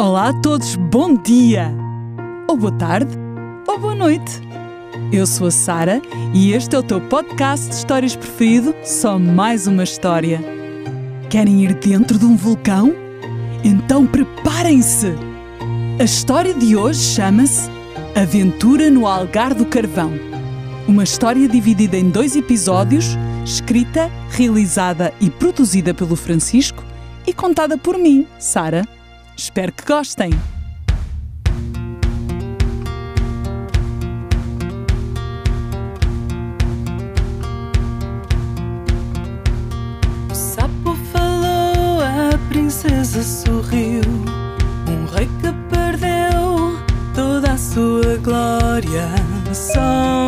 Olá 0.00 0.30
a 0.30 0.32
todos, 0.32 0.76
bom 0.76 1.14
dia! 1.14 1.70
Ou 2.48 2.56
boa 2.56 2.72
tarde, 2.72 3.10
ou 3.68 3.78
boa 3.78 3.94
noite. 3.94 4.40
Eu 5.12 5.26
sou 5.26 5.48
a 5.48 5.50
Sara 5.50 6.00
e 6.32 6.54
este 6.54 6.74
é 6.74 6.78
o 6.78 6.82
teu 6.82 7.02
podcast 7.02 7.68
de 7.68 7.74
histórias 7.74 8.16
preferido, 8.16 8.74
só 8.82 9.18
mais 9.18 9.66
uma 9.66 9.84
história. 9.84 10.40
Querem 11.28 11.64
ir 11.64 11.74
dentro 11.74 12.18
de 12.18 12.24
um 12.24 12.34
vulcão? 12.34 12.94
Então 13.62 14.06
preparem-se! 14.06 15.12
A 16.00 16.04
história 16.04 16.54
de 16.54 16.74
hoje 16.74 17.00
chama-se 17.00 17.68
Aventura 18.16 18.88
no 18.88 19.06
Algar 19.06 19.54
do 19.54 19.66
Carvão. 19.66 20.12
Uma 20.88 21.04
história 21.04 21.46
dividida 21.46 21.98
em 21.98 22.08
dois 22.08 22.34
episódios, 22.36 23.18
escrita, 23.44 24.10
realizada 24.30 25.12
e 25.20 25.28
produzida 25.28 25.92
pelo 25.92 26.16
Francisco 26.16 26.82
e 27.26 27.34
contada 27.34 27.76
por 27.76 27.98
mim, 27.98 28.26
Sara. 28.38 28.88
Espero 29.42 29.72
que 29.72 29.86
gostem! 29.86 30.30
O 40.30 40.34
sapo 40.34 40.94
falou, 41.10 42.02
a 42.02 42.38
princesa 42.50 43.22
sorriu. 43.22 44.02
Um 44.86 45.06
rei 45.06 45.26
que 45.40 45.74
perdeu 45.74 46.78
toda 47.14 47.52
a 47.54 47.56
sua 47.56 48.18
glória. 48.22 49.08
Só 49.54 50.19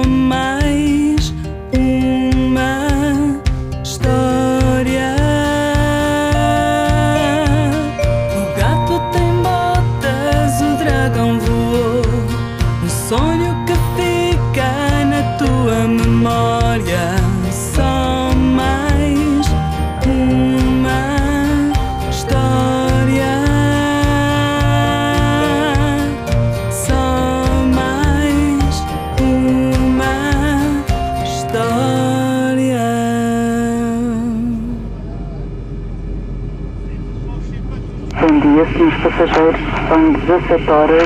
17 40.27 40.71
horas 40.71 41.03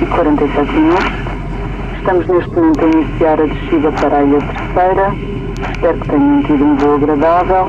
e 0.00 0.06
47 0.06 0.72
minutos. 0.72 1.28
Estamos 1.98 2.26
neste 2.26 2.50
momento 2.54 2.80
a 2.84 2.88
iniciar 2.88 3.40
a 3.40 3.46
descida 3.46 3.92
para 3.92 4.18
a 4.18 4.22
Ilha 4.22 4.38
Terceira. 4.38 5.14
Espero 5.72 6.00
que 6.00 6.08
tenham 6.08 6.42
tido 6.44 6.64
um 6.64 6.76
voo 6.76 6.94
agradável. 6.94 7.64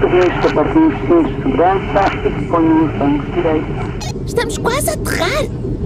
Pedimos 0.00 0.40
que 0.40 0.46
apertem 0.46 0.86
os 0.86 0.94
cintos 1.00 1.26
de 1.36 1.42
segurança 1.42 2.16
e 2.26 2.30
que 2.30 2.46
ponham 2.46 2.84
os 2.84 2.92
bancos 2.92 3.34
direitos. 3.34 4.14
Estamos 4.26 4.58
quase 4.58 4.90
a 4.90 4.92
aterrar. 4.94 5.44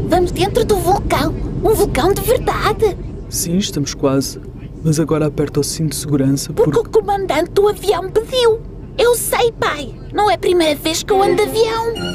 Vamos 0.08 0.30
dentro 0.32 0.64
do 0.64 0.76
vulcão. 0.76 1.34
Um 1.64 1.74
vulcão 1.74 2.12
de 2.12 2.20
verdade. 2.20 2.96
Sim, 3.28 3.56
estamos 3.58 3.94
quase. 3.94 4.40
Mas 4.84 5.00
agora 5.00 5.26
aperta 5.26 5.58
o 5.60 5.64
cinto 5.64 5.90
de 5.90 5.96
segurança 5.96 6.52
Porque 6.52 6.70
porque. 6.70 6.88
o 6.98 7.00
comandante 7.02 7.50
do 7.50 7.68
avião 7.68 8.08
pediu. 8.10 8.60
Eu 8.96 9.14
sei, 9.16 9.52
pai. 9.52 9.92
Não 10.12 10.30
é 10.30 10.34
a 10.34 10.38
primeira 10.38 10.74
vez 10.76 11.02
que 11.02 11.12
eu 11.12 11.22
ando 11.22 11.36
de 11.36 11.42
avião. 11.42 12.07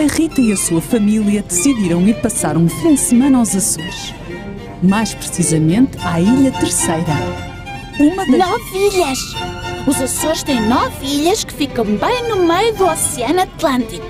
A 0.00 0.14
Rita 0.14 0.40
e 0.40 0.50
a 0.50 0.56
sua 0.56 0.80
família 0.80 1.42
decidiram 1.42 2.08
ir 2.08 2.14
passar 2.22 2.56
um 2.56 2.66
fim 2.66 2.94
de 2.94 3.00
semana 3.00 3.36
aos 3.36 3.54
Açores. 3.54 4.14
Mais 4.82 5.12
precisamente 5.12 5.98
à 6.02 6.18
Ilha 6.18 6.50
Terceira. 6.52 7.04
Uma 7.98 8.24
das 8.24 8.38
Nove 8.38 8.78
ilhas. 8.78 9.18
Os 9.86 10.00
Açores 10.00 10.42
têm 10.42 10.58
nove 10.62 11.04
ilhas 11.04 11.44
que 11.44 11.52
ficam 11.52 11.84
bem 11.84 12.30
no 12.30 12.36
meio 12.46 12.74
do 12.76 12.86
Oceano 12.86 13.42
Atlântico. 13.42 14.06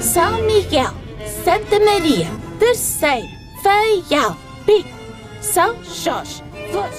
São 0.00 0.44
Miguel, 0.44 0.92
Santa 1.44 1.78
Maria, 1.84 2.26
Terceiro, 2.58 3.28
Faial, 3.62 4.36
Pico, 4.66 4.88
São 5.40 5.76
Jorge. 5.84 6.42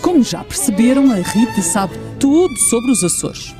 Como 0.01 0.23
já 0.23 0.45
perceberam, 0.45 1.11
a 1.11 1.15
Rita 1.15 1.61
sabe 1.61 1.93
tudo 2.17 2.55
sobre 2.69 2.89
os 2.89 3.03
Açores. 3.03 3.53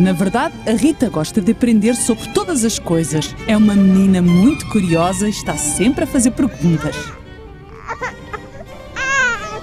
Na 0.00 0.14
verdade, 0.14 0.54
a 0.66 0.72
Rita 0.72 1.10
gosta 1.10 1.42
de 1.42 1.52
aprender 1.52 1.94
sobre 1.94 2.26
todas 2.30 2.64
as 2.64 2.78
coisas. 2.78 3.36
É 3.46 3.54
uma 3.54 3.74
menina 3.74 4.22
muito 4.22 4.66
curiosa 4.70 5.26
e 5.26 5.30
está 5.30 5.58
sempre 5.58 6.04
a 6.04 6.06
fazer 6.06 6.30
perguntas. 6.30 6.96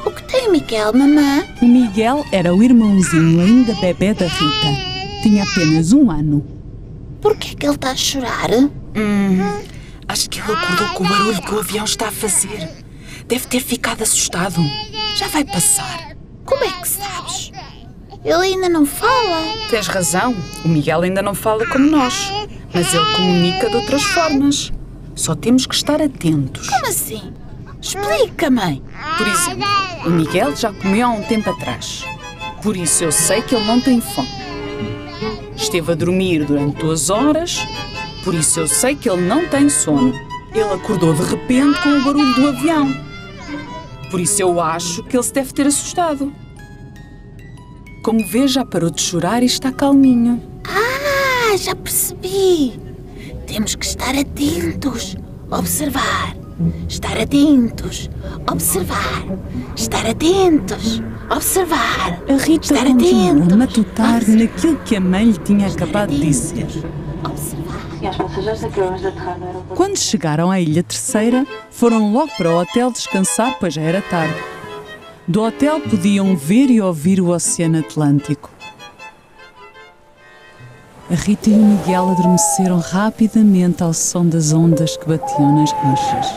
O 0.05 0.11
que 0.11 0.21
tem 0.31 0.51
Miguel, 0.51 0.93
mamã? 0.93 1.43
O 1.59 1.65
Miguel 1.65 2.23
era 2.31 2.53
o 2.53 2.61
irmãozinho 2.61 3.41
ainda 3.41 3.73
bebê 3.81 4.13
da 4.13 4.27
Rita. 4.27 5.23
Tinha 5.23 5.43
apenas 5.43 5.91
um 5.91 6.11
ano. 6.11 6.45
Por 7.19 7.35
que 7.35 7.53
é 7.53 7.55
que 7.55 7.65
ele 7.65 7.73
está 7.73 7.89
a 7.89 7.95
chorar? 7.95 8.51
Acho 10.07 10.29
que 10.29 10.39
ele 10.39 10.51
acordou 10.51 10.87
com 10.89 11.03
o 11.03 11.07
barulho 11.09 11.41
que 11.41 11.55
o 11.55 11.59
avião 11.59 11.83
está 11.83 12.09
a 12.09 12.11
fazer. 12.11 12.69
Deve 13.27 13.47
ter 13.47 13.59
ficado 13.59 14.03
assustado. 14.03 14.61
Já 15.15 15.27
vai 15.29 15.43
passar. 15.43 16.15
Como 16.45 16.63
é 16.63 16.71
que 16.79 16.87
sabes? 16.87 17.51
Ele 18.27 18.43
ainda 18.43 18.67
não 18.67 18.85
fala. 18.85 19.41
Tens 19.69 19.88
razão, 19.88 20.35
o 20.65 20.67
Miguel 20.67 21.03
ainda 21.03 21.21
não 21.21 21.33
fala 21.33 21.65
como 21.65 21.89
nós. 21.89 22.29
Mas 22.73 22.93
ele 22.93 23.15
comunica 23.15 23.69
de 23.69 23.75
outras 23.77 24.03
formas. 24.03 24.69
Só 25.15 25.33
temos 25.33 25.65
que 25.65 25.73
estar 25.73 26.01
atentos. 26.01 26.67
Como 26.69 26.87
assim? 26.87 27.33
Explica, 27.81 28.49
mãe. 28.49 28.83
Por 29.17 29.27
exemplo, 29.27 29.66
o 30.05 30.09
Miguel 30.09 30.53
já 30.57 30.73
comeu 30.73 31.07
há 31.07 31.09
um 31.11 31.23
tempo 31.23 31.49
atrás. 31.51 32.03
Por 32.61 32.75
isso 32.75 33.05
eu 33.05 33.13
sei 33.13 33.41
que 33.41 33.55
ele 33.55 33.63
não 33.63 33.79
tem 33.79 34.01
fome. 34.01 34.27
Esteve 35.55 35.93
a 35.93 35.95
dormir 35.95 36.43
durante 36.43 36.79
duas 36.79 37.09
horas. 37.09 37.66
Por 38.25 38.35
isso 38.35 38.59
eu 38.59 38.67
sei 38.67 38.93
que 38.93 39.09
ele 39.09 39.21
não 39.21 39.47
tem 39.47 39.69
sono. 39.69 40.13
Ele 40.53 40.73
acordou 40.73 41.13
de 41.13 41.23
repente 41.23 41.81
com 41.81 41.89
o 41.91 42.03
barulho 42.03 42.33
do 42.33 42.49
avião. 42.49 42.93
Por 44.11 44.19
isso 44.19 44.41
eu 44.41 44.59
acho 44.59 45.01
que 45.03 45.16
ele 45.16 45.23
se 45.23 45.31
deve 45.31 45.53
ter 45.53 45.66
assustado. 45.66 46.33
Como 48.07 48.25
vê, 48.25 48.47
já 48.47 48.63
parou 48.63 48.90
de 48.90 49.01
chorar 49.01 49.44
e 49.44 49.47
está 49.47 49.69
calminho. 49.69 50.41
Ah, 50.63 51.57
já 51.57 51.75
percebi. 51.75 52.79
Temos 53.45 53.75
que 53.75 53.85
estar 53.85 54.16
atentos. 54.18 55.18
Observar. 55.51 56.34
Estar 56.88 57.19
atentos. 57.19 58.09
Observar. 58.50 59.25
Estar 59.75 60.07
atentos. 60.07 61.03
Observar. 61.29 62.23
A 62.29 62.38
Rita 62.38 62.73
Estar 62.73 62.85
continuou 62.85 63.29
atentos. 63.31 63.51
a 63.53 63.57
matutar 63.57 64.25
naquilo 64.25 64.78
que 64.85 64.96
a 64.96 65.01
mãe 65.01 65.25
lhe 65.25 65.38
tinha 65.40 65.67
acabado 65.67 66.12
de 66.12 66.22
dizer. 66.22 66.66
Observar. 67.25 67.88
Aeroporto. 68.01 69.75
Quando 69.75 69.97
chegaram 69.97 70.50
à 70.50 70.62
Ilha 70.62 70.81
Terceira, 70.81 71.46
foram 71.69 72.13
logo 72.13 72.31
para 72.38 72.51
o 72.51 72.62
hotel 72.62 72.90
descansar, 72.90 73.57
pois 73.59 73.73
já 73.73 73.81
era 73.81 74.01
tarde. 74.01 74.56
Do 75.29 75.41
hotel 75.43 75.81
podiam 75.81 76.38
ver 76.38 76.69
e 76.69 76.79
ouvir 76.79 77.19
o 77.19 77.31
Oceano 77.31 77.79
Atlântico. 77.79 78.49
A 81.11 81.15
Rita 81.15 81.49
e 81.49 81.53
o 81.53 81.57
Miguel 81.57 82.11
adormeceram 82.11 82.79
rapidamente 82.79 83.83
ao 83.83 83.93
som 83.93 84.25
das 84.25 84.53
ondas 84.53 84.95
que 84.95 85.05
batiam 85.05 85.53
nas 85.53 85.69
rochas. 85.73 86.27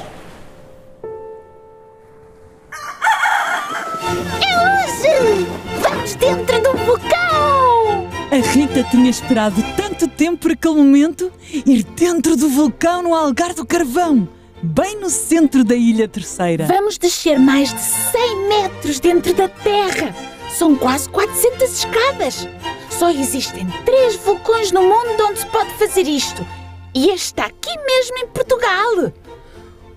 É 4.43 4.59
hoje! 4.59 5.47
Vamos 5.81 6.15
dentro 6.17 6.61
do 6.61 6.77
vulcão! 6.85 8.09
A 8.33 8.53
Rita 8.53 8.83
tinha 8.91 9.09
esperado 9.09 9.63
tanto 9.77 10.09
tempo 10.09 10.39
por 10.39 10.51
aquele 10.51 10.75
momento 10.75 11.31
ir 11.65 11.85
dentro 11.85 12.35
do 12.37 12.49
vulcão 12.49 13.05
no 13.05 13.15
Algar 13.15 13.55
do 13.55 13.65
Carvão, 13.65 14.29
bem 14.63 14.99
no 15.01 15.09
centro 15.11 15.65
da 15.65 15.75
Ilha 15.75 16.09
Terceira. 16.09 16.67
Vamos 16.67 16.99
descer 16.99 17.39
mais 17.39 17.73
de 17.73 17.81
100 17.81 18.49
metros 18.49 19.01
dentro 19.01 19.33
da 19.35 19.49
Terra. 19.49 20.15
São 20.57 20.77
quase 20.77 21.09
400 21.09 21.79
escadas. 21.79 22.49
Só 22.91 23.11
existem 23.11 23.67
três 23.85 24.17
vulcões 24.17 24.73
no 24.73 24.83
mundo 24.83 25.27
onde 25.29 25.41
se 25.41 25.47
pode 25.47 25.71
fazer 25.75 26.07
isto. 26.07 26.47
E 26.95 27.09
este 27.11 27.27
está 27.27 27.47
aqui 27.47 27.71
mesmo 27.87 28.19
em 28.19 28.27
Portugal. 28.29 29.13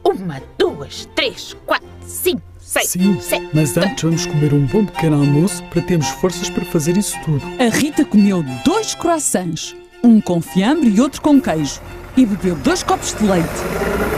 Uma, 0.04 0.42
duas, 0.58 1.08
três, 1.16 1.56
quatro, 1.66 1.88
cinco, 2.06 2.42
seis, 2.62 2.90
Sim, 2.90 3.20
sete. 3.20 3.50
mas 3.54 3.76
antes 3.78 4.04
vamos 4.04 4.26
comer 4.26 4.54
um 4.54 4.66
bom 4.66 4.86
pequeno 4.86 5.16
almoço 5.18 5.64
para 5.66 5.82
termos 5.82 6.08
forças 6.10 6.50
para 6.50 6.64
fazer 6.66 6.96
isso 6.98 7.18
tudo. 7.24 7.42
A 7.60 7.70
Rita 7.76 8.06
comeu 8.06 8.44
dois 8.64 8.94
croissants, 8.94 9.76
um 10.04 10.20
com 10.22 10.42
fiambre 10.42 10.90
e 10.90 11.02
outro 11.02 11.22
com 11.22 11.42
queijo, 11.42 11.82
e 12.16 12.26
bebeu 12.26 12.56
dois 12.56 12.84
copos 12.84 13.14
de 13.16 13.24
leite. 13.26 14.13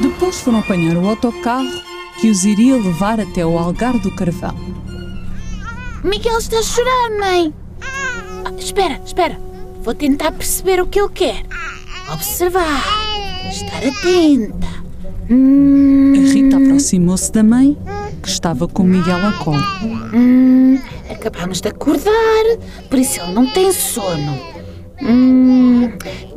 Depois 0.00 0.40
foram 0.40 0.58
apanhar 0.58 0.96
o 0.96 1.06
autocarro 1.08 1.68
que 2.20 2.28
os 2.30 2.44
iria 2.44 2.76
levar 2.76 3.20
até 3.20 3.44
o 3.44 3.58
Algar 3.58 3.98
do 3.98 4.10
Carvão. 4.10 4.54
Miguel 6.02 6.38
está 6.38 6.58
a 6.58 6.62
chorar, 6.62 7.10
mãe. 7.18 7.54
Ah, 7.80 8.52
espera, 8.58 9.00
espera. 9.04 9.38
Vou 9.82 9.94
tentar 9.94 10.32
perceber 10.32 10.80
o 10.80 10.86
que 10.86 11.00
ele 11.00 11.08
quer. 11.10 11.42
Observar. 12.12 12.82
Estar 13.50 13.78
atenta. 13.86 14.84
Hum, 15.30 16.12
A 16.16 16.32
Rita 16.32 16.56
aproximou-se 16.58 17.32
da 17.32 17.42
mãe, 17.42 17.76
que 18.22 18.28
estava 18.28 18.68
com 18.68 18.82
Miguel 18.82 19.16
a 19.26 19.32
colo. 19.32 19.62
hum, 20.12 20.78
acabamos 21.10 21.60
de 21.62 21.68
acordar, 21.68 22.44
por 22.90 22.98
isso 22.98 23.20
ele 23.20 23.32
não 23.32 23.46
tem 23.52 23.72
sono. 23.72 24.38
Hum, 25.02 25.63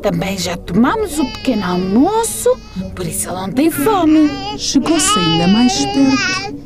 também 0.01 0.37
já 0.37 0.55
tomamos 0.55 1.19
o 1.19 1.25
pequeno 1.33 1.65
almoço, 1.65 2.57
por 2.95 3.05
isso 3.05 3.29
ele 3.29 3.37
não 3.37 3.51
tem 3.51 3.69
fome. 3.71 4.29
Chegou-se 4.57 5.19
ainda 5.19 5.47
mais 5.47 5.85
perto 5.85 6.57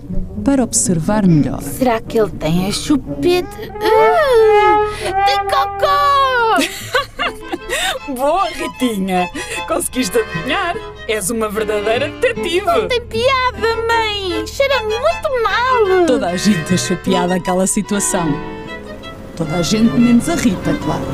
para 0.43 0.63
observar 0.63 1.25
melhor. 1.27 1.61
Será 1.61 2.01
que 2.01 2.19
ele 2.19 2.31
tem 2.31 2.67
a 2.67 2.71
chupeta? 2.71 3.49
Ah, 3.81 5.25
tem 5.25 5.37
cocô! 5.47 5.91
Boa, 8.13 8.47
Ritinha! 8.49 9.29
Conseguiste 9.67 10.17
adivinhar? 10.17 10.75
És 11.07 11.29
uma 11.29 11.49
verdadeira 11.49 12.09
detetive! 12.09 12.87
Tem 12.89 13.01
piada, 13.01 13.75
mãe! 13.87 14.45
Cheira 14.47 14.81
muito 14.83 15.43
mal! 15.43 16.05
Toda 16.07 16.27
a 16.27 16.37
gente 16.37 16.73
achou 16.73 16.97
piada 16.97 17.35
aquela 17.35 17.67
situação. 17.67 18.27
Toda 19.35 19.55
a 19.57 19.61
gente, 19.61 19.93
menos 19.97 20.27
a 20.29 20.35
Rita, 20.35 20.73
claro. 20.83 21.05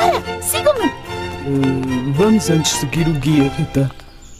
Embora! 0.00 0.42
Sigam-me! 0.42 0.86
Eh, 0.86 2.12
vamos 2.14 2.48
antes 2.48 2.72
seguir 2.72 3.06
o 3.06 3.12
guia, 3.12 3.50
Rita. 3.50 3.90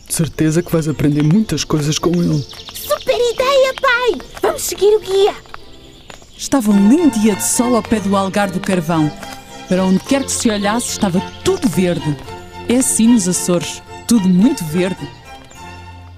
De 0.07 0.15
certeza 0.15 0.63
que 0.63 0.73
vais 0.73 0.89
aprender 0.89 1.23
muitas 1.23 1.65
coisas 1.65 1.99
com 1.99 2.11
ele. 2.11 2.43
Super 2.75 3.15
ideia, 3.15 3.75
pai! 3.81 4.21
Vamos 4.43 4.63
seguir 4.63 4.97
o 4.97 5.01
guia! 5.01 5.35
Estava 6.37 6.71
um 6.71 6.89
lindo 6.89 7.19
dia 7.21 7.37
de 7.37 7.45
sol 7.45 7.77
ao 7.77 7.83
pé 7.83 8.01
do 8.01 8.17
algar 8.17 8.51
do 8.51 8.59
carvão. 8.59 9.13
Para 9.69 9.85
onde 9.85 10.01
quer 10.01 10.25
que 10.25 10.33
se 10.33 10.51
olhasse, 10.51 10.93
estava 10.93 11.21
tudo 11.45 11.69
verde. 11.69 12.17
É 12.69 12.77
assim 12.77 13.09
nos 13.09 13.29
Açores, 13.29 13.83
tudo 14.09 14.29
muito 14.29 14.65
verde. 14.65 15.07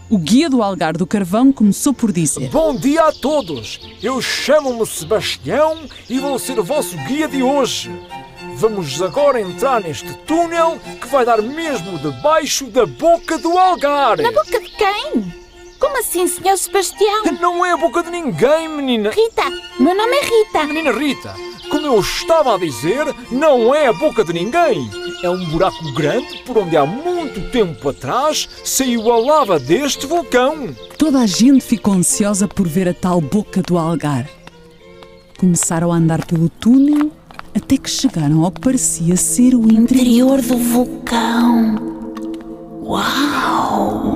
O 0.09 0.19
guia 0.19 0.49
do 0.49 0.63
algar 0.63 0.97
do 0.97 1.07
carvão 1.07 1.53
começou 1.53 1.93
por 1.93 2.13
dizer: 2.13 2.49
Bom 2.51 2.77
dia 2.77 3.09
a 3.09 3.13
todos! 3.13 3.81
Eu 4.03 4.23
chamo-me 4.23 4.87
Sebastião 4.87 5.81
e 6.09 6.19
vou 6.19 6.39
ser 6.39 6.59
o 6.59 6.65
vosso 6.65 6.97
guia 6.99 7.27
de 7.27 7.43
hoje. 7.43 7.91
Vamos 8.55 9.01
agora 9.03 9.41
entrar 9.41 9.81
neste 9.81 10.13
túnel 10.19 10.79
que 11.01 11.09
vai 11.09 11.25
dar 11.25 11.41
mesmo 11.43 11.99
debaixo 11.99 12.67
da 12.67 12.87
boca 12.87 13.39
do 13.39 13.57
algar. 13.59 14.19
Na 14.19 14.31
boca 14.31 14.61
de 14.61 14.69
quem? 14.71 15.35
Como 15.79 15.99
assim, 15.99 16.29
senhor 16.29 16.57
Sebastião? 16.57 17.25
Não 17.41 17.65
é 17.65 17.73
a 17.73 17.77
boca 17.77 18.03
de 18.03 18.11
ninguém, 18.11 18.69
menina. 18.69 19.11
Rita! 19.11 19.51
Meu 19.81 19.97
nome 19.97 20.17
é 20.17 20.25
Rita! 20.25 20.65
Menina 20.65 20.93
Rita, 20.93 21.35
como 21.71 21.87
eu 21.87 22.01
estava 22.01 22.55
a 22.55 22.59
dizer, 22.59 23.07
não 23.31 23.75
é 23.75 23.87
a 23.87 23.93
boca 23.93 24.23
de 24.23 24.33
ninguém. 24.33 24.89
É 25.23 25.31
um 25.31 25.45
buraco 25.47 25.91
grande 25.93 26.39
por 26.45 26.59
onde 26.59 26.77
há 26.77 26.85
muito 26.85 27.51
tempo 27.51 27.89
atrás 27.89 28.49
saiu 28.63 29.11
a 29.11 29.19
lava 29.19 29.59
deste 29.59 30.07
vulcão. 30.07 30.77
Toda 30.99 31.21
a 31.21 31.27
gente 31.27 31.65
ficou 31.65 31.95
ansiosa 31.95 32.47
por 32.47 32.69
ver 32.69 32.89
a 32.89 32.95
tal 32.95 33.21
boca 33.21 33.63
do 33.63 33.79
algar. 33.79 34.29
Começaram 35.39 35.91
a 35.91 35.97
andar 35.97 36.27
pelo 36.27 36.49
túnel 36.49 37.11
até 37.55 37.77
que 37.77 37.91
chegaram 37.91 38.45
ao 38.45 38.51
que 38.51 38.61
parecia 38.61 39.17
ser 39.17 39.55
o 39.55 39.71
interior. 39.73 40.41
Do 40.41 40.57
vulcão! 40.57 41.77
Uau! 42.83 44.15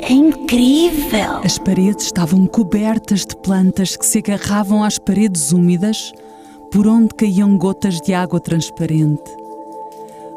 É 0.00 0.12
incrível! 0.12 1.40
As 1.44 1.58
paredes 1.58 2.06
estavam 2.06 2.46
cobertas 2.46 3.24
de 3.24 3.36
plantas 3.36 3.96
que 3.96 4.04
se 4.04 4.18
agarravam 4.18 4.84
às 4.84 4.98
paredes 4.98 5.52
úmidas, 5.52 6.12
por 6.70 6.86
onde 6.86 7.14
caíam 7.14 7.56
gotas 7.56 8.00
de 8.00 8.12
água 8.12 8.40
transparente. 8.40 9.30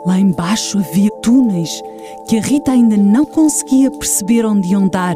Lá 0.06 0.20
embaixo 0.20 0.78
havia 0.78 1.10
túneis 1.22 1.82
que 2.28 2.38
a 2.38 2.42
Rita 2.42 2.72
ainda 2.72 2.96
não 2.96 3.26
conseguia 3.26 3.90
perceber 3.90 4.46
onde 4.46 4.70
iam 4.72 4.88
dar. 4.88 5.16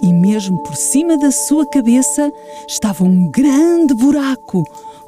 E 0.00 0.12
mesmo 0.12 0.58
por 0.58 0.76
cima 0.76 1.16
da 1.16 1.30
sua 1.30 1.66
cabeça 1.66 2.32
estava 2.68 3.02
um 3.04 3.28
grande 3.28 3.94
buraco 3.94 4.62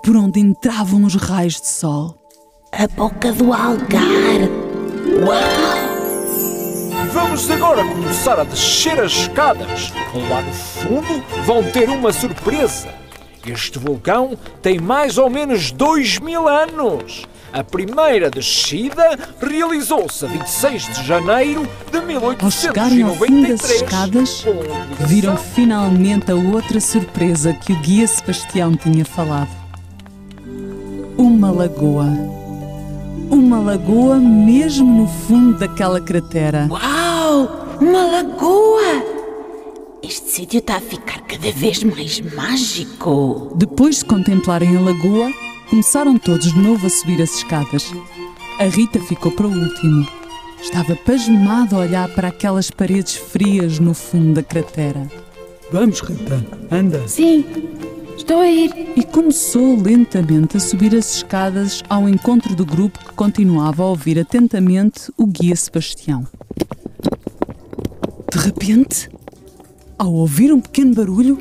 por 0.09 0.17
onde 0.17 0.41
entravam 0.41 1.05
os 1.05 1.17
raios 1.17 1.61
de 1.61 1.67
sol. 1.67 2.17
A 2.73 2.89
boca 2.89 3.31
do 3.31 3.53
algar! 3.53 4.41
Uau! 5.21 5.37
Vamos 7.13 7.51
agora 7.51 7.85
começar 7.85 8.41
a 8.41 8.45
descer 8.45 8.99
as 8.99 9.13
escadas. 9.13 9.93
Lá 10.31 10.41
no 10.41 10.53
fundo 10.55 11.23
vão 11.45 11.63
ter 11.63 11.91
uma 11.91 12.11
surpresa. 12.11 12.89
Este 13.47 13.79
vulcão 13.79 14.35
tem 14.63 14.79
mais 14.79 15.19
ou 15.19 15.29
menos 15.29 15.73
dois 15.73 16.19
mil 16.19 16.49
anos. 16.49 17.27
A 17.53 17.63
primeira 17.63 18.31
descida 18.31 19.11
realizou-se 19.39 20.25
a 20.25 20.29
26 20.29 20.87
de 20.87 21.07
janeiro 21.07 21.69
de 21.93 21.99
Ao 22.43 22.51
chegarem 22.51 23.03
ao 23.03 23.15
fim 23.15 23.43
das 23.43 23.61
1893. 23.61 23.83
escadas, 23.83 24.45
viram 25.01 25.37
finalmente 25.37 26.33
a 26.33 26.35
outra 26.35 26.81
surpresa 26.81 27.53
que 27.53 27.75
o 27.75 27.81
guia 27.81 28.09
Sebastião 28.09 28.75
tinha 28.75 29.05
falado. 29.05 29.68
Uma 31.19 31.51
lagoa. 31.51 32.07
Uma 33.29 33.59
lagoa 33.59 34.21
mesmo 34.21 35.03
no 35.03 35.09
fundo 35.09 35.59
daquela 35.59 36.01
cratera. 36.01 36.69
Uau! 36.71 37.77
Uma 37.81 38.07
lagoa! 38.07 39.03
Este 40.01 40.31
sítio 40.31 40.59
está 40.59 40.77
a 40.77 40.81
ficar 40.81 41.21
cada 41.23 41.51
vez 41.51 41.83
mais 41.83 42.21
mágico. 42.21 43.53
Depois 43.57 43.99
de 43.99 44.05
contemplarem 44.05 44.77
a 44.77 44.81
lagoa, 44.81 45.33
começaram 45.69 46.17
todos 46.17 46.53
de 46.53 46.59
novo 46.61 46.87
a 46.87 46.91
subir 46.91 47.21
as 47.21 47.35
escadas. 47.35 47.93
A 48.61 48.65
Rita 48.65 49.01
ficou 49.01 49.33
para 49.33 49.49
o 49.49 49.53
último. 49.53 50.07
Estava 50.63 50.95
pasmada 50.95 51.75
a 51.75 51.81
olhar 51.81 52.09
para 52.15 52.29
aquelas 52.29 52.71
paredes 52.71 53.17
frias 53.17 53.81
no 53.81 53.93
fundo 53.93 54.35
da 54.35 54.43
cratera. 54.45 55.11
Vamos, 55.73 55.99
Rita, 56.01 56.47
anda. 56.71 57.07
Sim. 57.09 57.45
E 58.97 59.05
começou 59.05 59.81
lentamente 59.81 60.57
a 60.57 60.61
subir 60.61 60.95
as 60.95 61.17
escadas 61.17 61.83
ao 61.89 62.09
encontro 62.09 62.55
do 62.55 62.67
grupo 62.67 62.99
que 62.99 63.13
continuava 63.13 63.83
a 63.83 63.87
ouvir 63.87 64.19
atentamente 64.19 65.13
o 65.17 65.27
guia 65.27 65.55
Sebastião. 65.55 66.27
De 68.33 68.39
repente, 68.39 69.09
ao 69.99 70.13
ouvir 70.13 70.53
um 70.53 70.61
pequeno 70.61 70.95
barulho, 70.95 71.39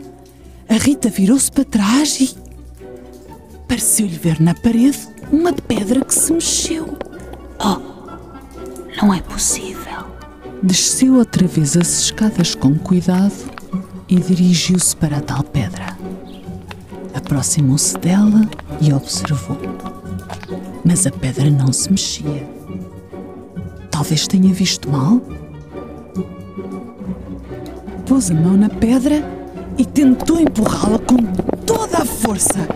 a 0.70 0.76
Rita 0.76 1.10
virou-se 1.10 1.52
para 1.52 1.66
trás 1.66 2.20
e. 2.20 2.36
pareceu-lhe 3.68 4.18
ver 4.18 4.40
na 4.40 4.54
parede 4.54 5.00
uma 5.32 5.54
pedra 5.54 6.06
que 6.06 6.14
se 6.14 6.32
mexeu. 6.32 6.98
Não 9.02 9.14
é 9.14 9.22
possível. 9.22 10.06
Desceu 10.64 11.16
outra 11.16 11.48
vez 11.48 11.76
as 11.76 12.04
escadas 12.04 12.56
com 12.56 12.76
cuidado 12.78 13.34
e 14.08 14.16
dirigiu-se 14.16 14.96
para 14.96 15.18
a 15.18 15.22
tal 15.22 15.44
pedra. 15.44 15.97
Aproximou-se 17.18 17.98
dela 17.98 18.48
e 18.80 18.94
observou. 18.94 19.58
Mas 20.86 21.08
a 21.08 21.12
pedra 21.12 21.50
não 21.50 21.74
se 21.74 21.90
mexia. 21.90 22.48
Talvez 23.90 24.28
tenha 24.28 24.54
visto 24.54 24.88
mal. 24.88 25.20
Pôs 28.06 28.30
a 28.30 28.36
mão 28.36 28.56
na 28.56 28.70
pedra 28.70 29.24
e 29.80 29.84
tentou 29.84 30.40
empurrá-la 30.40 31.00
com 31.00 31.18
toda 31.66 31.98
a 31.98 32.06
força. 32.06 32.68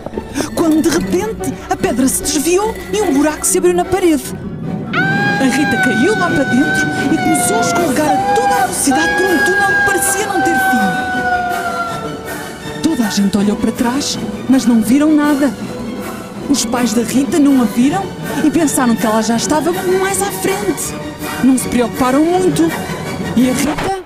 Quando 0.56 0.82
de 0.82 0.88
repente 0.88 1.54
a 1.70 1.76
pedra 1.76 2.08
se 2.08 2.22
desviou 2.22 2.74
e 2.92 3.00
um 3.00 3.14
buraco 3.14 3.46
se 3.46 3.58
abriu 3.58 3.74
na 3.74 3.84
parede. 3.84 4.24
A 5.40 5.44
Rita 5.44 5.76
caiu 5.82 6.18
lá 6.18 6.28
para 6.28 6.44
dentro 6.44 6.88
e 7.12 7.16
começou 7.16 7.58
a 7.58 7.60
escorregar 7.60 8.10
a 8.10 8.34
toda 8.34 8.54
a 8.54 8.60
velocidade 8.66 9.14
por 9.14 9.24
um 9.24 9.38
túnel 9.44 9.68
que 9.68 9.86
parecia 9.86 10.26
não 10.26 10.42
ter 10.42 10.58
fim. 10.58 10.71
Gente 13.14 13.36
olhou 13.36 13.56
para 13.56 13.70
trás, 13.72 14.18
mas 14.48 14.64
não 14.64 14.80
viram 14.80 15.14
nada. 15.14 15.52
Os 16.48 16.64
pais 16.64 16.94
da 16.94 17.02
Rita 17.02 17.38
não 17.38 17.60
a 17.60 17.66
viram 17.66 18.02
e 18.42 18.50
pensaram 18.50 18.96
que 18.96 19.04
ela 19.04 19.20
já 19.20 19.36
estava 19.36 19.70
mais 19.70 20.22
à 20.22 20.32
frente. 20.32 20.94
Não 21.44 21.58
se 21.58 21.68
preocuparam 21.68 22.24
muito. 22.24 22.62
E 23.36 23.50
a 23.50 23.52
Rita? 23.52 24.04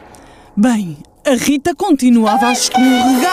Bem, 0.57 0.97
a 1.25 1.35
Rita 1.35 1.73
continuava 1.73 2.49
a 2.49 2.53
escorregar. 2.53 3.31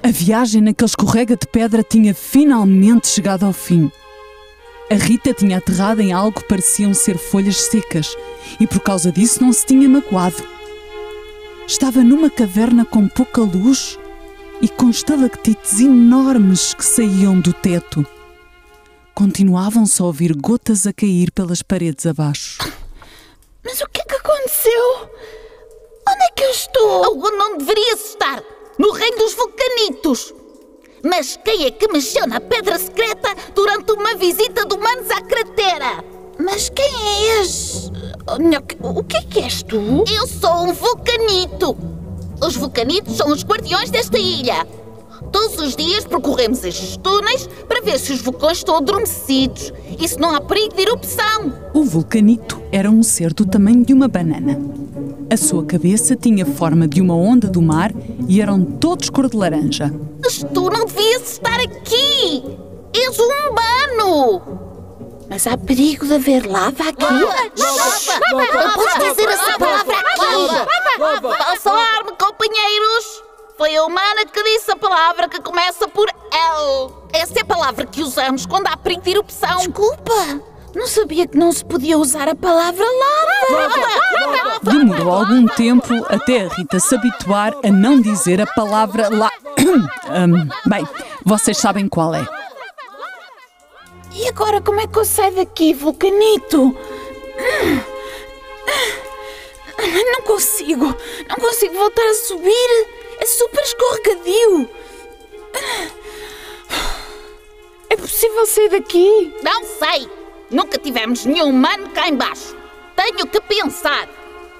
A 0.00 0.10
viagem 0.12 0.60
naquele 0.60 0.88
escorrega 0.88 1.36
de 1.36 1.46
pedra 1.48 1.82
tinha 1.82 2.14
finalmente 2.14 3.08
chegado 3.08 3.44
ao 3.44 3.52
fim. 3.52 3.90
A 4.88 4.94
Rita 4.94 5.34
tinha 5.34 5.58
aterrado 5.58 6.00
em 6.00 6.12
algo 6.12 6.38
que 6.40 6.46
pareciam 6.46 6.94
ser 6.94 7.18
folhas 7.18 7.56
secas 7.62 8.16
e 8.60 8.66
por 8.66 8.78
causa 8.78 9.10
disso 9.10 9.42
não 9.42 9.52
se 9.52 9.66
tinha 9.66 9.88
magoado. 9.88 10.51
Estava 11.66 12.02
numa 12.02 12.28
caverna 12.28 12.84
com 12.84 13.08
pouca 13.08 13.40
luz 13.40 13.98
e 14.60 14.68
com 14.68 14.90
estalactites 14.90 15.80
enormes 15.80 16.74
que 16.74 16.84
saíam 16.84 17.40
do 17.40 17.52
teto. 17.52 18.06
Continuavam-se 19.14 20.00
a 20.02 20.04
ouvir 20.04 20.34
gotas 20.34 20.86
a 20.86 20.92
cair 20.92 21.30
pelas 21.30 21.62
paredes 21.62 22.06
abaixo. 22.06 22.58
Mas 23.64 23.80
o 23.80 23.88
que 23.88 24.00
é 24.00 24.04
que 24.04 24.14
aconteceu? 24.14 25.10
Onde 26.08 26.24
é 26.24 26.28
que 26.34 26.42
eu 26.44 26.50
estou? 26.50 27.18
Onde 27.18 27.36
não 27.36 27.58
deverias 27.58 28.00
estar? 28.10 28.42
No 28.78 28.90
reino 28.92 29.18
dos 29.18 29.34
vulcanitos. 29.34 30.34
Mas 31.04 31.38
quem 31.44 31.64
é 31.64 31.70
que 31.70 31.88
mexeu 31.88 32.26
na 32.26 32.40
pedra 32.40 32.78
secreta 32.78 33.34
durante 33.54 33.92
uma 33.92 34.14
visita 34.14 34.64
de 34.64 34.74
humanos 34.74 35.10
à 35.10 35.20
cratera? 35.20 36.04
Mas 36.38 36.68
quem 36.68 36.84
é 36.84 37.40
esse? 37.40 37.90
O 38.80 39.02
que 39.02 39.16
é 39.16 39.22
que 39.22 39.40
és 39.40 39.62
tu? 39.62 40.04
Eu 40.08 40.26
sou 40.26 40.64
um 40.64 40.72
vulcanito. 40.72 41.76
Os 42.40 42.56
vulcanitos 42.56 43.16
são 43.16 43.28
os 43.28 43.44
guardiões 43.44 43.90
desta 43.90 44.18
ilha. 44.18 44.66
Todos 45.30 45.58
os 45.58 45.74
dias 45.76 46.04
percorremos 46.04 46.64
estes 46.64 46.96
túneis 46.96 47.48
para 47.68 47.80
ver 47.80 47.98
se 47.98 48.12
os 48.12 48.20
vulcões 48.20 48.58
estão 48.58 48.76
adormecidos 48.76 49.72
e 49.98 50.06
se 50.06 50.18
não 50.18 50.34
há 50.34 50.40
perigo 50.40 50.74
de 50.74 50.82
erupção. 50.82 51.52
O 51.74 51.84
vulcanito 51.84 52.60
era 52.70 52.90
um 52.90 53.02
ser 53.02 53.32
do 53.32 53.46
tamanho 53.46 53.84
de 53.84 53.92
uma 53.92 54.08
banana. 54.08 54.58
A 55.30 55.36
sua 55.36 55.64
cabeça 55.64 56.14
tinha 56.14 56.44
forma 56.44 56.86
de 56.86 57.00
uma 57.00 57.16
onda 57.16 57.48
do 57.48 57.62
mar 57.62 57.92
e 58.28 58.40
eram 58.40 58.62
todos 58.62 59.10
cor 59.10 59.28
de 59.28 59.36
laranja. 59.36 59.92
Mas 60.22 60.44
tu 60.52 60.70
não 60.70 60.84
devias 60.84 61.32
estar 61.32 61.58
aqui! 61.58 62.44
És 62.94 63.18
um 63.18 63.28
humano! 63.50 64.71
Mas 65.28 65.46
há 65.46 65.56
perigo 65.56 66.06
de 66.06 66.14
haver 66.14 66.46
lava 66.46 66.88
aqui. 66.88 67.04
Lava! 67.04 67.26
Lava! 68.32 68.66
Não 68.66 68.74
podes 68.74 69.08
dizer 69.08 69.28
essa 69.28 69.58
palavra 69.58 69.96
aqui! 69.98 71.38
Passar-me, 71.38 72.12
companheiros! 72.18 73.22
Foi 73.56 73.76
a 73.76 73.84
humana 73.84 74.26
que 74.26 74.42
disse 74.42 74.70
a 74.70 74.76
palavra 74.76 75.28
que 75.28 75.40
começa 75.40 75.86
por 75.88 76.08
L. 76.08 76.92
Essa 77.12 77.38
é 77.38 77.42
a 77.42 77.44
palavra 77.44 77.86
que 77.86 78.02
usamos 78.02 78.46
quando 78.46 78.66
há 78.66 78.76
perigo 78.76 79.02
de 79.02 79.10
erupção. 79.10 79.58
Desculpa! 79.58 80.52
Não 80.74 80.86
sabia 80.86 81.26
que 81.26 81.36
não 81.36 81.52
se 81.52 81.62
podia 81.64 81.98
usar 81.98 82.28
a 82.28 82.34
palavra 82.34 82.84
lava. 82.84 83.32
Demorou 84.62 85.12
algum 85.12 85.46
tempo 85.46 85.92
até 86.08 86.46
a 86.46 86.48
Rita 86.48 86.80
se 86.80 86.94
habituar 86.94 87.52
a 87.62 87.70
não 87.70 88.00
dizer 88.00 88.40
a 88.40 88.46
palavra 88.46 89.08
lá. 89.10 89.30
um, 89.58 90.48
bem, 90.68 90.86
vocês 91.24 91.58
sabem 91.58 91.88
qual 91.88 92.14
é. 92.14 92.26
E 94.14 94.28
agora 94.28 94.60
como 94.60 94.80
é 94.80 94.86
que 94.86 94.98
eu 94.98 95.04
saio 95.04 95.34
daqui, 95.34 95.72
vulcanito? 95.72 96.76
Não 99.78 100.22
consigo. 100.22 100.94
Não 101.28 101.36
consigo 101.36 101.74
voltar 101.74 102.06
a 102.06 102.14
subir. 102.14 102.86
É 103.18 103.26
super 103.26 103.62
escorregadio. 103.62 104.68
É 107.88 107.96
possível 107.96 108.46
sair 108.46 108.68
daqui? 108.70 109.34
Não 109.42 109.64
sei. 109.64 110.08
Nunca 110.50 110.78
tivemos 110.78 111.24
nenhum 111.24 111.50
humano 111.50 111.88
cá 111.90 112.08
embaixo. 112.08 112.56
Tenho 112.96 113.26
que 113.26 113.40
pensar. 113.40 114.08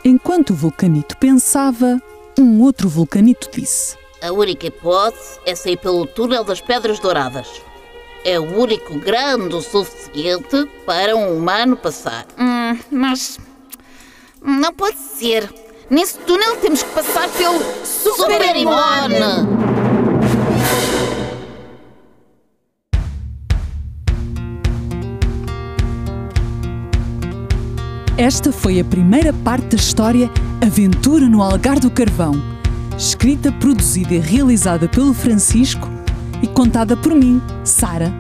Enquanto 0.05 0.51
o 0.51 0.55
vulcanito 0.55 1.17
pensava, 1.17 2.03
um 2.39 2.63
outro 2.63 2.89
vulcanito 2.89 3.49
disse: 3.53 3.97
A 4.21 4.33
única 4.33 4.67
hipótese 4.67 5.39
é 5.47 5.55
sair 5.55 5.77
pelo 5.77 6.07
túnel 6.07 6.45
das 6.45 6.61
Pedras 6.61 6.99
Douradas. 6.99 7.63
É 8.25 8.39
o 8.39 8.57
único 8.57 8.99
grande 9.01 9.57
o 9.57 9.61
suficiente 9.61 10.69
para 10.87 11.17
um 11.17 11.37
humano 11.37 11.77
passar. 11.77 12.25
Hum, 12.39 12.79
mas. 12.91 13.37
Não 14.41 14.73
pode 14.73 14.97
ser. 14.97 15.53
Nesse 15.91 16.19
túnel 16.19 16.57
temos 16.57 16.85
que 16.85 16.91
passar 16.91 17.29
pelo 17.31 17.59
Super 17.85 18.57
Imone. 18.57 19.17
Esta 28.17 28.53
foi 28.53 28.79
a 28.79 28.85
primeira 28.85 29.33
parte 29.33 29.67
da 29.67 29.77
história 29.77 30.31
Aventura 30.65 31.27
no 31.27 31.43
Algar 31.43 31.81
do 31.81 31.91
Carvão, 31.91 32.35
escrita, 32.97 33.51
produzida 33.51 34.15
e 34.15 34.19
realizada 34.19 34.89
pelo 34.89 35.13
Francisco 35.13 35.92
e 36.43 36.47
contada 36.47 36.97
por 36.97 37.15
mim, 37.15 37.41
Sara. 37.65 38.13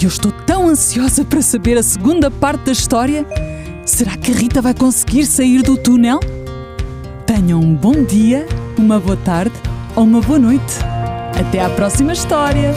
E 0.00 0.04
eu 0.04 0.08
estou 0.08 0.32
tão 0.32 0.68
ansiosa 0.68 1.24
para 1.24 1.42
saber 1.42 1.76
a 1.76 1.82
segunda 1.82 2.30
parte 2.30 2.64
da 2.64 2.72
história. 2.72 3.26
Será 3.84 4.16
que 4.16 4.32
Rita 4.32 4.62
vai 4.62 4.74
conseguir 4.74 5.26
sair 5.26 5.62
do 5.62 5.76
túnel? 5.76 6.20
Tenham 7.26 7.60
um 7.60 7.74
bom 7.74 8.04
dia, 8.04 8.46
uma 8.78 8.98
boa 8.98 9.16
tarde 9.16 9.54
ou 9.94 10.04
uma 10.04 10.20
boa 10.20 10.38
noite. 10.38 10.78
Até 11.38 11.64
à 11.64 11.70
próxima 11.70 12.12
história! 12.12 12.72